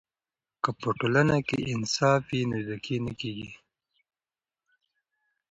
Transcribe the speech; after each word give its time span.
که 0.63 0.69
په 0.79 0.89
ټولنه 0.99 1.35
کې 1.47 1.59
انصاف 1.73 2.21
وي، 2.29 2.41
نو 2.49 2.57
دوکې 2.67 2.97
نه 3.05 3.13
وي. 3.35 3.49